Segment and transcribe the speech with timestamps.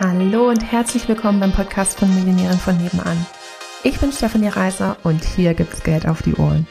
[0.00, 3.26] Hallo und herzlich willkommen beim Podcast von Millionären von nebenan.
[3.82, 6.68] Ich bin Stefanie Reiser und hier gibt's Geld auf die Ohren.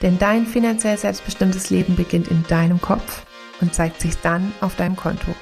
[0.00, 3.26] Denn dein finanziell selbstbestimmtes Leben beginnt in deinem Kopf
[3.60, 5.34] und zeigt sich dann auf deinem Konto.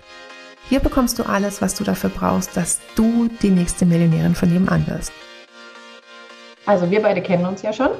[0.68, 4.84] Hier bekommst du alles, was du dafür brauchst, dass du die nächste Millionärin von nebenan
[4.88, 5.12] wirst.
[6.66, 7.90] Also wir beide kennen uns ja schon,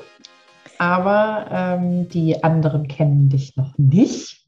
[0.79, 4.48] aber ähm, die anderen kennen dich noch nicht.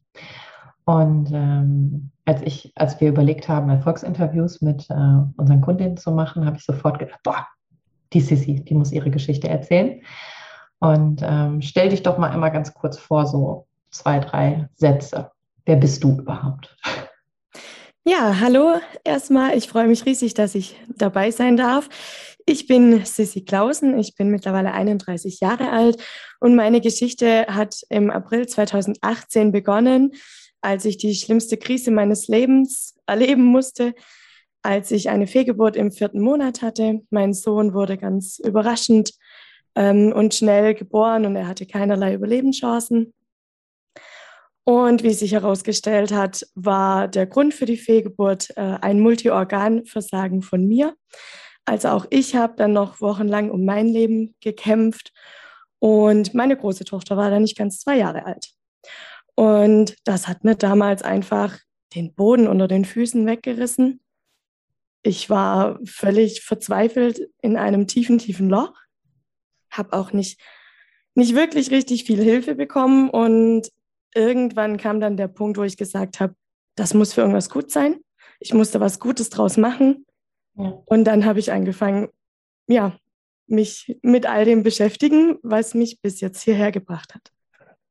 [0.91, 4.95] Und ähm, als ich, als wir überlegt haben, Erfolgsinterviews mit äh,
[5.37, 7.47] unseren Kundinnen zu machen, habe ich sofort gedacht, boah,
[8.13, 10.03] die Sissi, die muss ihre Geschichte erzählen.
[10.81, 15.31] Und ähm, stell dich doch mal immer ganz kurz vor, so zwei, drei Sätze.
[15.65, 16.77] Wer bist du überhaupt?
[18.05, 19.57] Ja, hallo erstmal.
[19.57, 21.89] Ich freue mich riesig, dass ich dabei sein darf.
[22.47, 26.03] Ich bin Sissi Klausen, ich bin mittlerweile 31 Jahre alt
[26.41, 30.15] und meine Geschichte hat im April 2018 begonnen
[30.61, 33.95] als ich die schlimmste Krise meines Lebens erleben musste,
[34.63, 37.01] als ich eine Fehlgeburt im vierten Monat hatte.
[37.11, 39.13] Mein Sohn wurde ganz überraschend
[39.75, 43.15] ähm, und schnell geboren und er hatte keinerlei Überlebenschancen.
[44.65, 50.67] Und wie sich herausgestellt hat, war der Grund für die Fehlgeburt äh, ein Multiorganversagen von
[50.67, 50.95] mir.
[51.65, 55.13] Also auch ich habe dann noch wochenlang um mein Leben gekämpft
[55.79, 58.51] und meine große Tochter war dann nicht ganz zwei Jahre alt.
[59.41, 61.59] Und das hat mir damals einfach
[61.95, 64.03] den Boden unter den Füßen weggerissen.
[65.03, 68.75] Ich war völlig verzweifelt in einem tiefen, tiefen Loch,
[69.71, 70.39] habe auch nicht,
[71.15, 73.71] nicht wirklich richtig viel Hilfe bekommen und
[74.15, 76.35] irgendwann kam dann der Punkt, wo ich gesagt habe,
[76.75, 77.97] das muss für irgendwas gut sein.
[78.41, 80.05] Ich musste was Gutes draus machen.
[80.55, 80.83] Ja.
[80.85, 82.09] Und dann habe ich angefangen,
[82.69, 82.95] ja,
[83.47, 87.33] mich mit all dem beschäftigen, was mich bis jetzt hierher gebracht hat.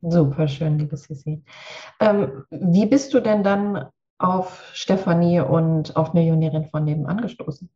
[0.02, 1.44] Super schön, liebe Sissi.
[2.00, 7.70] Ähm, wie bist du denn dann auf Stefanie und auf Millionärin von nebenan gestoßen?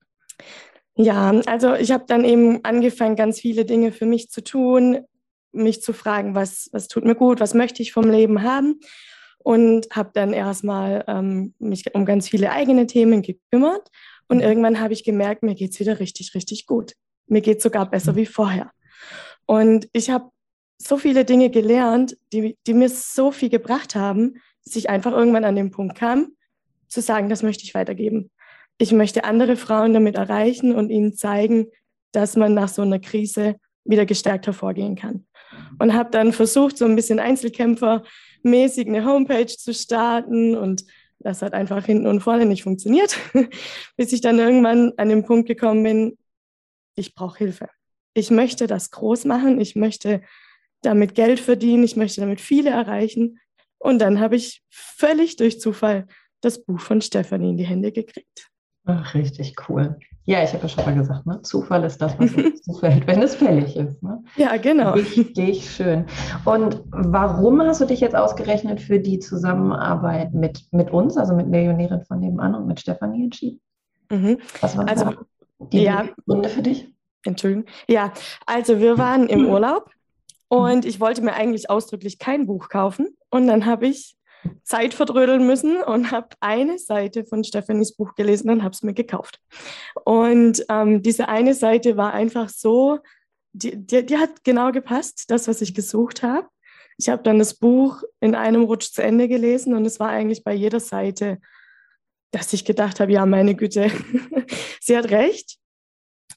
[0.96, 5.00] Ja, also ich habe dann eben angefangen, ganz viele Dinge für mich zu tun,
[5.52, 8.80] mich zu fragen, was, was tut mir gut, was möchte ich vom Leben haben
[9.40, 13.90] und habe dann erstmal ähm, mich um ganz viele eigene Themen gekümmert
[14.28, 14.44] und mhm.
[14.44, 16.94] irgendwann habe ich gemerkt, mir geht es wieder richtig, richtig gut.
[17.28, 18.18] Mir geht es sogar besser mhm.
[18.18, 18.72] wie vorher.
[19.46, 20.30] Und ich habe
[20.78, 24.36] so viele Dinge gelernt, die, die mir so viel gebracht haben,
[24.66, 26.34] dass ich einfach irgendwann an den Punkt kam,
[26.88, 28.32] zu sagen, das möchte ich weitergeben.
[28.78, 31.68] Ich möchte andere Frauen damit erreichen und ihnen zeigen,
[32.12, 35.26] dass man nach so einer Krise wieder gestärkt hervorgehen kann.
[35.80, 40.86] Und habe dann versucht, so ein bisschen Einzelkämpfermäßig eine Homepage zu starten und
[41.20, 43.18] das hat einfach hinten und vorne nicht funktioniert,
[43.98, 46.18] bis ich dann irgendwann an den Punkt gekommen bin,
[46.96, 47.70] ich brauche Hilfe.
[48.14, 50.22] Ich möchte das groß machen, ich möchte
[50.84, 53.40] damit Geld verdienen, ich möchte damit viele erreichen.
[53.80, 56.08] Und dann habe ich völlig durch Zufall
[56.42, 58.50] das Buch von Stefanie in die Hände gekriegt.
[58.86, 59.98] Ach, richtig cool.
[60.26, 61.42] Ja, ich habe ja schon mal gesagt, ne?
[61.42, 64.02] Zufall ist das, was uns zufällt, wenn es fällig ist.
[64.04, 64.24] Ne?
[64.38, 64.92] Ja, genau.
[64.92, 66.06] Richtig schön.
[66.46, 71.48] Und warum hast du dich jetzt ausgerechnet für die Zusammenarbeit mit, mit uns, also mit
[71.48, 73.60] Millionärin von nebenan und mit Stefanie entschieden?
[74.10, 74.38] Mhm.
[74.62, 75.12] Was waren also,
[75.60, 76.94] die ja, Gründe für dich?
[77.26, 77.66] Entschuldigung.
[77.88, 78.14] Ja,
[78.46, 79.90] also wir waren im Urlaub
[80.54, 83.18] und ich wollte mir eigentlich ausdrücklich kein Buch kaufen.
[83.32, 84.16] Und dann habe ich
[84.64, 88.94] Zeit verdrödeln müssen und habe eine Seite von Stephanies Buch gelesen und habe es mir
[88.94, 89.40] gekauft.
[90.06, 93.00] Und ähm, diese eine Seite war einfach so,
[93.54, 96.48] die, die, die hat genau gepasst, das, was ich gesucht habe.
[97.00, 100.44] Ich habe dann das Buch in einem Rutsch zu Ende gelesen und es war eigentlich
[100.44, 101.40] bei jeder Seite,
[102.30, 103.90] dass ich gedacht habe, ja, meine Güte,
[104.80, 105.58] sie hat recht.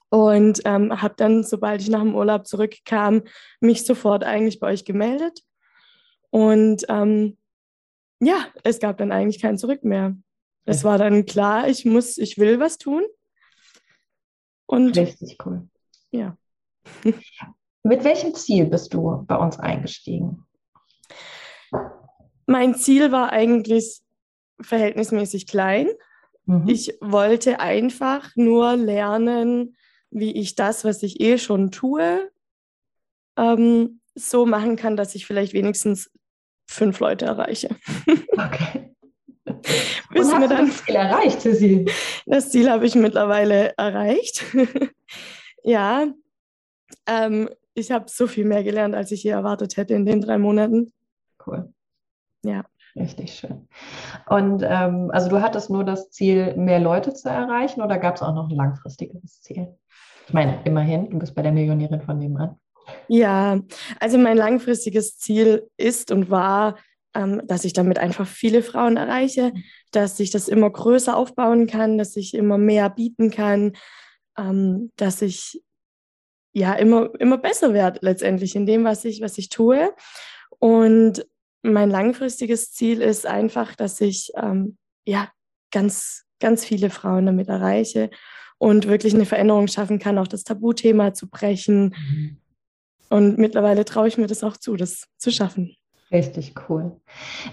[0.08, 3.22] Und ähm, habe dann, sobald ich nach dem Urlaub zurückkam,
[3.60, 5.42] mich sofort eigentlich bei euch gemeldet.
[6.30, 7.36] Und ähm,
[8.20, 10.16] ja, es gab dann eigentlich kein Zurück mehr.
[10.64, 13.04] Es war dann klar, ich muss, ich will was tun.
[14.66, 15.68] Und richtig cool.
[16.10, 16.36] Ja.
[17.82, 20.44] Mit welchem Ziel bist du bei uns eingestiegen?
[22.46, 24.00] Mein Ziel war eigentlich
[24.60, 25.88] verhältnismäßig klein.
[26.46, 26.68] Mhm.
[26.68, 29.76] Ich wollte einfach nur lernen,
[30.18, 32.30] wie ich das, was ich eh schon tue,
[33.36, 36.10] ähm, so machen kann, dass ich vielleicht wenigstens
[36.66, 37.76] fünf Leute erreiche.
[38.38, 38.92] Okay.
[40.10, 41.86] Bis Und hast dann, das Ziel erreicht, Sissi?
[42.26, 44.44] Das Ziel habe ich mittlerweile erreicht.
[45.62, 46.08] ja,
[47.06, 50.36] ähm, ich habe so viel mehr gelernt, als ich je erwartet hätte in den drei
[50.36, 50.92] Monaten.
[51.46, 51.72] Cool.
[52.44, 52.64] Ja.
[52.96, 53.68] Richtig schön.
[54.28, 58.22] Und ähm, also du hattest nur das Ziel, mehr Leute zu erreichen oder gab es
[58.22, 59.76] auch noch ein langfristiges Ziel?
[60.26, 62.58] Ich meine, immerhin, du bist bei der Millionärin von nebenan.
[63.08, 63.60] Ja,
[64.00, 66.76] also mein langfristiges Ziel ist und war,
[67.14, 69.52] ähm, dass ich damit einfach viele Frauen erreiche,
[69.92, 73.72] dass ich das immer größer aufbauen kann, dass ich immer mehr bieten kann,
[74.36, 75.62] ähm, dass ich
[76.52, 79.94] ja immer, immer besser werde letztendlich in dem, was ich, was ich tue.
[80.58, 81.26] Und
[81.62, 84.76] mein langfristiges Ziel ist einfach, dass ich ähm,
[85.06, 85.30] ja
[85.70, 88.10] ganz, ganz viele Frauen damit erreiche
[88.58, 91.94] und wirklich eine Veränderung schaffen kann, auch das Tabuthema zu brechen.
[91.94, 92.36] Mhm.
[93.08, 95.76] Und mittlerweile traue ich mir das auch zu, das zu schaffen.
[96.12, 97.00] Richtig cool.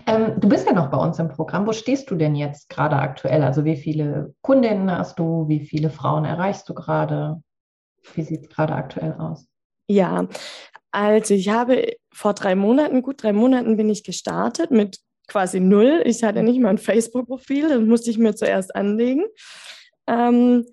[0.06, 1.66] Ähm, du bist ja noch bei uns im Programm.
[1.66, 3.42] Wo stehst du denn jetzt gerade aktuell?
[3.44, 5.48] Also wie viele Kundinnen hast du?
[5.48, 7.42] Wie viele Frauen erreichst du gerade?
[8.14, 9.48] Wie sieht es gerade aktuell aus?
[9.88, 10.28] Ja,
[10.92, 16.04] also ich habe vor drei Monaten, gut drei Monaten bin ich gestartet mit quasi null.
[16.06, 19.24] Ich hatte nicht mal ein Facebook-Profil, das musste ich mir zuerst anlegen.
[20.06, 20.66] Ähm,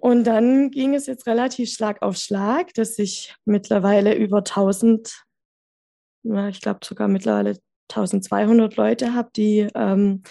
[0.00, 5.24] und dann ging es jetzt relativ Schlag auf Schlag, dass ich mittlerweile über 1000,
[6.24, 7.58] ja, ich glaube sogar mittlerweile
[7.90, 10.22] 1200 Leute habe, die ähm,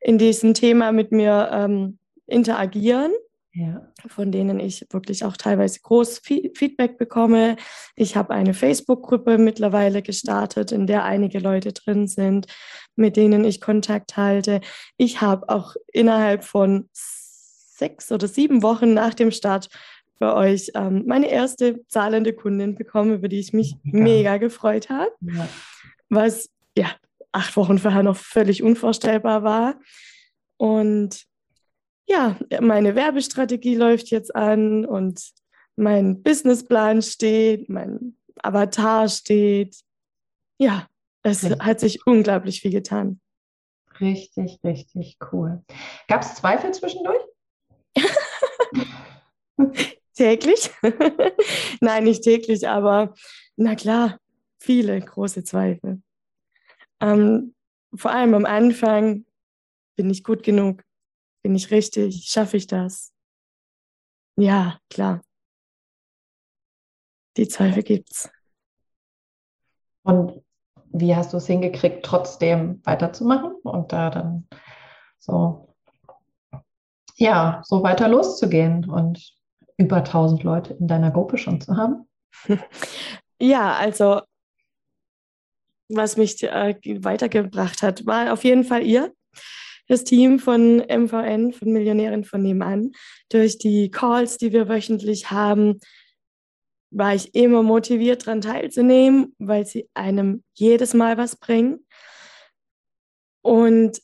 [0.00, 3.12] in diesem Thema mit mir ähm, interagieren
[3.56, 3.80] ja.
[4.06, 7.56] von denen ich wirklich auch teilweise groß Feedback bekomme.
[7.94, 12.46] Ich habe eine Facebook-Gruppe mittlerweile gestartet, in der einige Leute drin sind,
[12.96, 14.60] mit denen ich Kontakt halte.
[14.98, 16.90] Ich habe auch innerhalb von
[17.76, 19.68] sechs oder sieben Wochen nach dem Start
[20.18, 23.78] bei euch ähm, meine erste zahlende Kundin bekommen, über die ich mich ja.
[23.84, 25.48] mega gefreut habe, ja.
[26.08, 26.90] was ja
[27.32, 29.78] acht Wochen vorher noch völlig unvorstellbar war.
[30.56, 31.24] Und
[32.08, 35.20] ja, meine Werbestrategie läuft jetzt an und
[35.76, 39.76] mein Businessplan steht, mein Avatar steht.
[40.58, 40.86] Ja,
[41.22, 41.60] es richtig.
[41.60, 43.20] hat sich unglaublich viel getan.
[44.00, 45.62] Richtig, richtig cool.
[46.08, 47.20] Gab es Zweifel zwischendurch?
[50.14, 50.70] täglich?
[51.80, 53.14] Nein, nicht täglich, aber
[53.56, 54.18] na klar,
[54.58, 56.02] viele große Zweifel.
[57.00, 57.54] Ähm,
[57.94, 59.24] vor allem am Anfang
[59.96, 60.82] bin ich gut genug.
[61.42, 62.24] Bin ich richtig?
[62.28, 63.12] Schaffe ich das?
[64.36, 65.22] Ja, klar.
[67.36, 68.30] Die Zweifel gibt's.
[70.02, 70.42] Und
[70.88, 74.48] wie hast du es hingekriegt, trotzdem weiterzumachen und da dann
[75.18, 75.74] so,
[77.16, 79.35] ja, so weiter loszugehen und
[79.78, 82.08] über 1000 Leute in deiner Gruppe schon zu haben?
[83.38, 84.22] Ja, also
[85.88, 89.12] was mich äh, weitergebracht hat, war auf jeden Fall ihr
[89.88, 92.92] das Team von MVN, von Millionären von nebenan.
[93.28, 95.80] Durch die Calls, die wir wöchentlich haben,
[96.90, 101.86] war ich immer motiviert, daran teilzunehmen, weil sie einem jedes Mal was bringen.
[103.42, 104.00] Und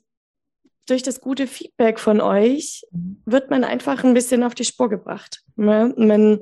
[0.87, 2.85] durch das gute Feedback von euch
[3.25, 5.43] wird man einfach ein bisschen auf die Spur gebracht.
[5.57, 5.95] Ne?
[5.97, 6.41] Man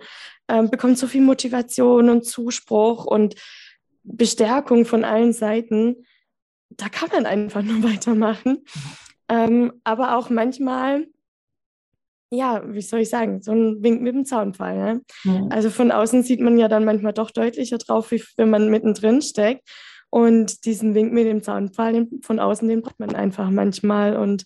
[0.48, 3.34] äh, bekommt so viel Motivation und Zuspruch und
[4.02, 6.06] Bestärkung von allen Seiten.
[6.70, 8.64] Da kann man einfach nur weitermachen.
[9.28, 11.06] Ähm, aber auch manchmal,
[12.30, 14.76] ja, wie soll ich sagen, so ein Wink mit dem Zaunfall.
[14.76, 15.00] Ne?
[15.24, 15.46] Ja.
[15.50, 19.20] Also von außen sieht man ja dann manchmal doch deutlicher drauf, wie wenn man mittendrin
[19.20, 19.68] steckt.
[20.10, 24.16] Und diesen Wink mit dem Zaunfall den, von außen, den braucht man einfach manchmal.
[24.16, 24.44] Und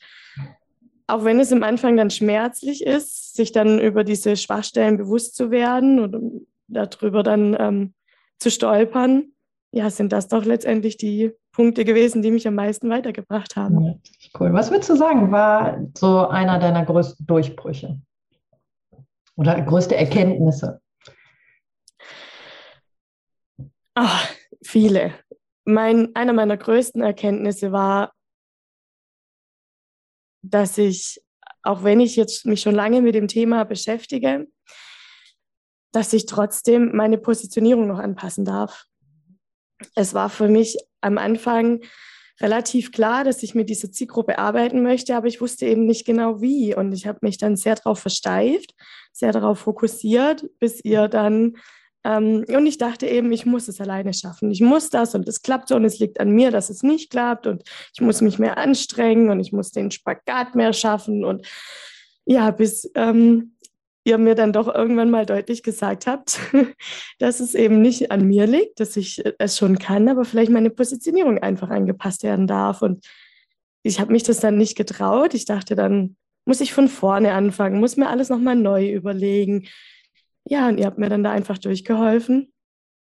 [1.06, 5.50] auch wenn es im Anfang dann schmerzlich ist, sich dann über diese Schwachstellen bewusst zu
[5.50, 7.94] werden und darüber dann ähm,
[8.38, 9.32] zu stolpern,
[9.72, 14.00] ja, sind das doch letztendlich die Punkte gewesen, die mich am meisten weitergebracht haben.
[14.38, 14.52] Cool.
[14.52, 17.98] Was würdest du sagen, war so einer deiner größten Durchbrüche
[19.36, 20.80] oder größte Erkenntnisse?
[23.94, 24.28] Ach,
[24.62, 25.12] viele.
[25.64, 28.12] Mein, einer meiner größten Erkenntnisse war,
[30.42, 31.22] dass ich,
[31.62, 34.46] auch wenn ich jetzt mich schon lange mit dem Thema beschäftige,
[35.92, 38.86] dass ich trotzdem meine Positionierung noch anpassen darf
[39.94, 41.80] es war für mich am Anfang
[42.40, 46.40] relativ klar, dass ich mit dieser Zielgruppe arbeiten möchte, aber ich wusste eben nicht genau
[46.40, 46.74] wie.
[46.74, 48.74] Und ich habe mich dann sehr darauf versteift,
[49.12, 51.56] sehr darauf fokussiert, bis ihr dann,
[52.04, 54.50] ähm, und ich dachte eben, ich muss es alleine schaffen.
[54.50, 57.10] Ich muss das und es klappt so und es liegt an mir, dass es nicht
[57.10, 57.62] klappt und
[57.94, 61.46] ich muss mich mehr anstrengen und ich muss den Spagat mehr schaffen und
[62.26, 63.54] ja, bis ähm,
[64.04, 66.38] ihr mir dann doch irgendwann mal deutlich gesagt habt,
[67.18, 70.70] dass es eben nicht an mir liegt, dass ich es schon kann, aber vielleicht meine
[70.70, 72.82] Positionierung einfach angepasst werden darf.
[72.82, 73.06] Und
[73.82, 75.32] ich habe mich das dann nicht getraut.
[75.32, 79.66] Ich dachte dann, muss ich von vorne anfangen, muss mir alles nochmal neu überlegen.
[80.44, 82.52] Ja, und ihr habt mir dann da einfach durchgeholfen.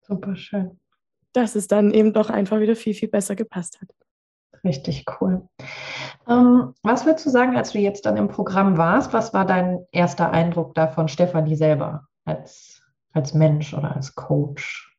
[0.02, 0.80] Super schön.
[1.34, 3.90] Dass es dann eben doch einfach wieder viel, viel besser gepasst hat.
[4.64, 5.48] Richtig cool.
[6.28, 9.12] Ähm, was würdest du sagen, als du jetzt dann im Programm warst?
[9.12, 14.96] Was war dein erster Eindruck da von Stefanie selber als, als Mensch oder als Coach?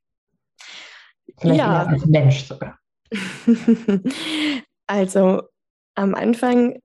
[1.38, 1.84] Vielleicht ja.
[1.84, 2.78] als Mensch sogar.
[4.86, 5.42] also
[5.94, 6.80] am Anfang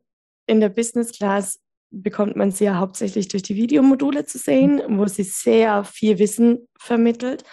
[0.45, 1.59] in der Business Class
[1.91, 6.67] bekommt man sie ja hauptsächlich durch die Videomodule zu sehen, wo sie sehr viel Wissen
[6.79, 7.43] vermittelt.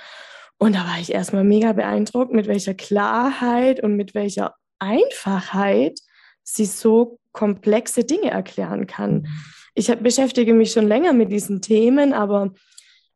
[0.59, 6.01] Und da war ich erstmal mega beeindruckt, mit welcher Klarheit und mit welcher Einfachheit
[6.43, 9.23] sie so komplexe Dinge erklären kann.
[9.23, 9.27] Mhm.
[9.75, 12.55] Ich beschäftige mich schon länger mit diesen Themen, aber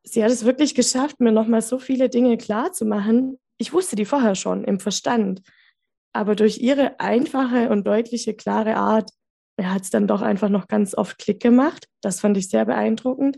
[0.03, 3.39] sie hat es wirklich geschafft, mir nochmal so viele Dinge klar zu machen.
[3.57, 5.41] Ich wusste die vorher schon im Verstand,
[6.13, 9.11] aber durch ihre einfache und deutliche, klare Art
[9.61, 11.87] er hat es dann doch einfach noch ganz oft Klick gemacht.
[12.01, 13.37] Das fand ich sehr beeindruckend.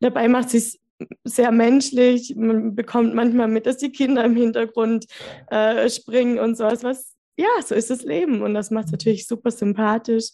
[0.00, 0.78] Dabei macht sie es
[1.24, 2.36] sehr menschlich.
[2.36, 5.06] Man bekommt manchmal mit, dass die Kinder im Hintergrund
[5.48, 6.84] äh, springen und sowas.
[6.84, 8.42] Was, ja, so ist das Leben.
[8.42, 10.30] Und das macht es natürlich super sympathisch.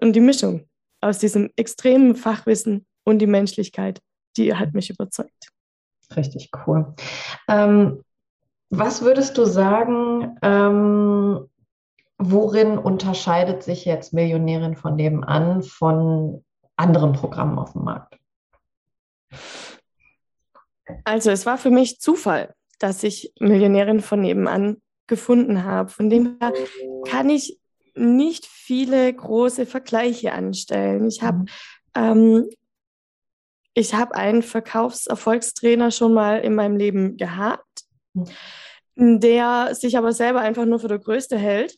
[0.00, 0.68] Und die Mischung
[1.00, 4.00] aus diesem extremen Fachwissen und die Menschlichkeit,
[4.36, 5.50] die hat mich überzeugt.
[6.16, 6.94] Richtig cool.
[7.48, 8.02] Ähm,
[8.70, 11.48] was würdest du sagen, ähm,
[12.18, 16.44] worin unterscheidet sich jetzt Millionärin von nebenan von
[16.76, 18.18] anderen Programmen auf dem Markt?
[21.04, 25.90] Also es war für mich Zufall, dass ich Millionärin von nebenan gefunden habe.
[25.90, 26.52] Von dem her
[27.06, 27.58] kann ich
[27.94, 31.06] nicht viele große Vergleiche anstellen.
[31.06, 31.46] Ich habe mhm.
[31.94, 32.48] ähm,
[33.76, 39.20] ich habe einen Verkaufserfolgstrainer schon mal in meinem Leben gehabt, mhm.
[39.20, 41.76] der sich aber selber einfach nur für der Größte hält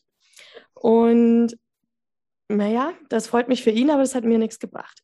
[0.76, 1.56] und
[2.48, 5.02] naja, das freut mich für ihn, aber es hat mir nichts gebracht.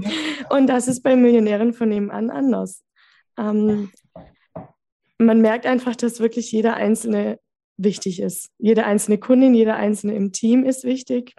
[0.50, 2.84] und das ist bei Millionären von nebenan anders.
[3.36, 3.90] Ähm,
[5.18, 7.40] man merkt einfach, dass wirklich jeder Einzelne
[7.76, 8.50] wichtig ist.
[8.58, 11.34] Jede einzelne Kundin, jeder Einzelne im Team ist wichtig.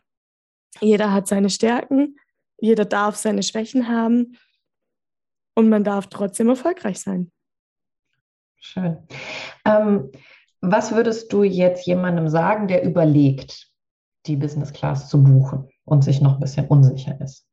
[0.82, 2.18] Jeder hat seine Stärken,
[2.60, 4.38] jeder darf seine Schwächen haben
[5.56, 7.32] und man darf trotzdem erfolgreich sein.
[8.58, 8.98] Schön.
[9.64, 10.12] Ähm,
[10.60, 13.70] was würdest du jetzt jemandem sagen, der überlegt,
[14.28, 17.48] die Business Class zu buchen und sich noch ein bisschen unsicher ist.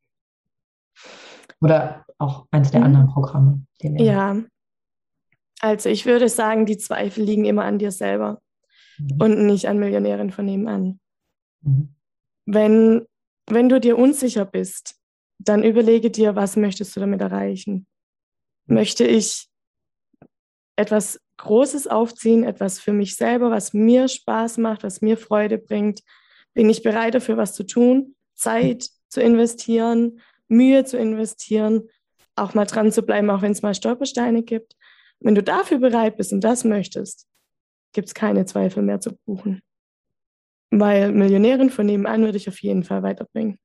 [1.61, 2.87] Oder auch eins der mhm.
[2.87, 3.67] anderen Programme.
[3.81, 4.37] ja,
[5.61, 8.41] also ich würde sagen, die Zweifel liegen immer an dir selber
[8.99, 9.21] mhm.
[9.21, 11.00] und nicht an Millionären von nebenan.
[11.61, 11.95] Mhm.
[12.47, 13.07] Wenn,
[13.49, 14.97] wenn du dir unsicher bist,
[15.38, 17.87] dann überlege dir, was möchtest du damit erreichen?
[18.67, 19.49] Möchte ich
[20.76, 26.00] etwas Großes aufziehen, etwas für mich selber, was mir Spaß macht, was mir Freude bringt?
[26.54, 31.88] Bin ich bereit dafür, was zu tun, Zeit zu investieren, Mühe zu investieren,
[32.37, 34.76] auch mal dran zu bleiben, auch wenn es mal Stolpersteine gibt?
[35.21, 37.26] Wenn du dafür bereit bist und das möchtest,
[37.92, 39.62] gibt es keine Zweifel mehr zu buchen.
[40.71, 43.59] Weil Millionärin von nebenan würde ich auf jeden Fall weiterbringen.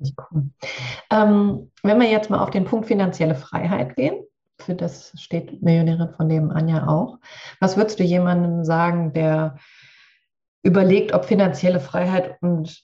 [0.00, 0.50] Cool.
[1.10, 4.24] Ähm, wenn wir jetzt mal auf den Punkt finanzielle Freiheit gehen,
[4.58, 7.18] für das steht Millionärin von nebenan ja auch.
[7.60, 9.56] Was würdest du jemandem sagen, der
[10.66, 12.82] überlegt, ob finanzielle Freiheit und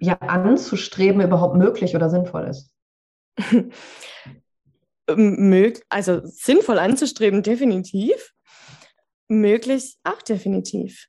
[0.00, 2.72] ja anzustreben überhaupt möglich oder sinnvoll ist?
[5.88, 8.32] also sinnvoll anzustreben, definitiv.
[9.28, 11.08] Möglich auch definitiv.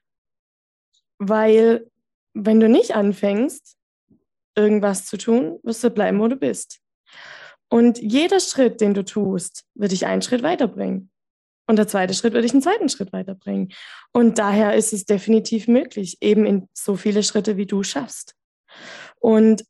[1.19, 1.89] Weil
[2.33, 3.77] wenn du nicht anfängst,
[4.55, 6.79] irgendwas zu tun, wirst du bleiben, wo du bist.
[7.69, 11.09] Und jeder Schritt, den du tust, wird dich einen Schritt weiterbringen.
[11.73, 13.73] Und der zweite Schritt würde ich einen zweiten Schritt weiterbringen.
[14.11, 18.35] Und daher ist es definitiv möglich, eben in so viele Schritte, wie du schaffst.
[19.19, 19.65] Und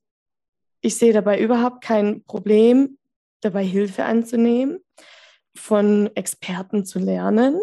[0.82, 2.98] ich sehe dabei überhaupt kein Problem,
[3.40, 4.80] dabei Hilfe anzunehmen,
[5.56, 7.58] von Experten zu lernen.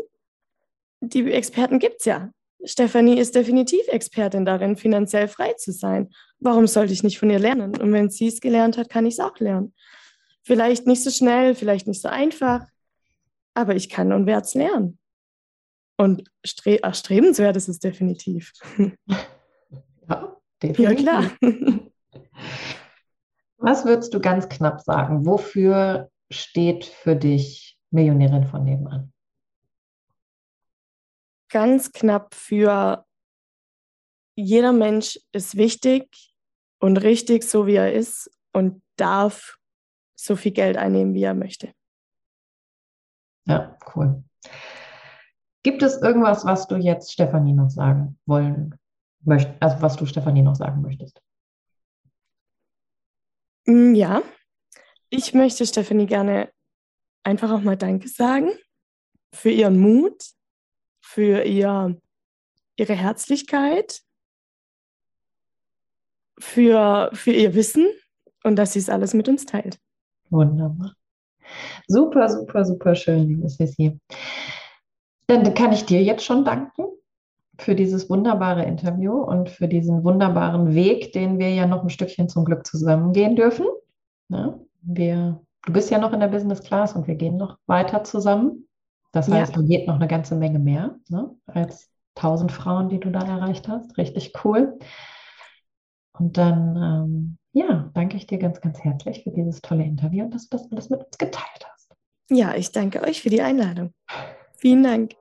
[1.03, 2.31] Die Experten gibt es ja.
[2.65, 6.09] Stefanie ist definitiv Expertin darin, finanziell frei zu sein.
[6.39, 7.77] Warum sollte ich nicht von ihr lernen?
[7.77, 9.75] Und wenn sie es gelernt hat, kann ich es auch lernen.
[10.45, 12.65] Vielleicht nicht so schnell, vielleicht nicht so einfach,
[13.55, 14.99] aber ich kann und werde es lernen.
[15.99, 18.53] Und stre erstrebenswert ist es definitiv.
[20.09, 21.05] Ja, definitiv.
[21.05, 21.31] Ja, klar.
[23.59, 25.25] Was würdest du ganz knapp sagen?
[25.25, 29.13] Wofür steht für dich Millionärin von nebenan?
[31.49, 33.05] Ganz knapp für
[34.35, 36.35] jeder Mensch ist wichtig
[36.79, 39.59] und richtig, so wie er ist und darf
[40.17, 41.73] so viel Geld einnehmen, wie er möchte.
[43.51, 44.23] Ja, cool.
[45.65, 48.79] Gibt es irgendwas, was du jetzt Stefanie noch sagen wollen
[49.25, 51.21] möchtest, also was du Stefanie noch sagen möchtest?
[53.67, 54.23] Mm, ja,
[55.09, 56.53] ich möchte Stefanie gerne
[57.25, 58.53] einfach auch mal Danke sagen
[59.35, 60.23] für ihren Mut,
[61.01, 62.01] für ihr,
[62.77, 64.01] ihre Herzlichkeit,
[66.39, 67.89] für, für ihr Wissen
[68.45, 69.81] und dass sie es alles mit uns teilt.
[70.31, 70.95] Wunderbar.
[71.87, 73.99] Super, super, super schön, liebe Sissi.
[75.27, 76.85] Dann kann ich dir jetzt schon danken
[77.59, 82.29] für dieses wunderbare Interview und für diesen wunderbaren Weg, den wir ja noch ein Stückchen
[82.29, 83.67] zum Glück zusammen gehen dürfen.
[84.29, 88.03] Ja, wir, du bist ja noch in der Business Class und wir gehen noch weiter
[88.05, 88.67] zusammen.
[89.13, 89.61] Das heißt, ja.
[89.61, 93.69] da geht noch eine ganze Menge mehr ne, als 1000 Frauen, die du da erreicht
[93.69, 93.99] hast.
[93.99, 94.79] Richtig cool.
[96.19, 100.35] Und dann, ähm, ja, danke ich dir ganz, ganz herzlich für dieses tolle Interview und
[100.35, 101.95] dass du das alles mit uns geteilt hast.
[102.31, 103.93] Ja, ich danke euch für die Einladung.
[104.57, 105.13] Vielen Dank.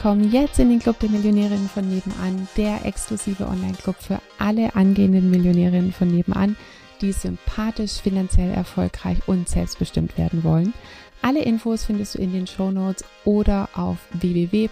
[0.00, 5.28] Komm jetzt in den Club der Millionärinnen von nebenan, der exklusive Online-Club für alle angehenden
[5.30, 6.56] Millionärinnen von nebenan,
[7.00, 10.72] die sympathisch, finanziell erfolgreich und selbstbestimmt werden wollen.
[11.20, 14.62] Alle Infos findest du in den Show Notes oder auf www.m-vn.de.